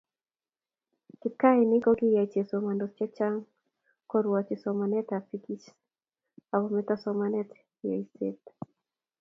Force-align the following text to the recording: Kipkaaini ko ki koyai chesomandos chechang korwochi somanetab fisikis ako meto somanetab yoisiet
Kipkaaini 1.21 1.77
ko 1.83 1.89
ki 1.93 1.97
koyai 2.09 2.31
chesomandos 2.33 2.93
chechang 2.97 3.37
korwochi 4.09 4.55
somanetab 4.63 5.23
fisikis 5.29 5.63
ako 6.53 6.65
meto 6.75 6.93
somanetab 7.03 7.59
yoisiet 7.85 8.41